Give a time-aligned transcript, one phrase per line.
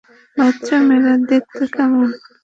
[0.37, 2.07] বাচ্চা মেয়েরা দেখতে কেমন?